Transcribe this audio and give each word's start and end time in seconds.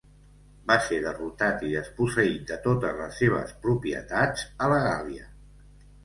Va 0.69 0.75
ser 0.83 0.95
derrotat 1.01 1.59
i 1.67 1.67
desposseït 1.73 2.47
de 2.51 2.57
totes 2.63 2.97
les 3.01 3.19
seves 3.23 3.53
propietats 3.67 4.47
a 4.65 4.71
la 4.73 4.79
Gàl·lia. 4.87 5.29